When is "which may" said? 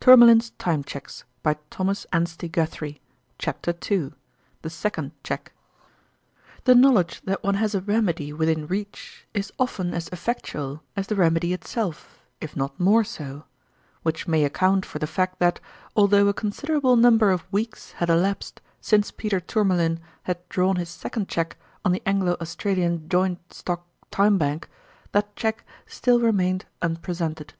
14.02-14.44